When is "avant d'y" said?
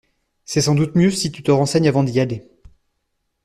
1.87-2.19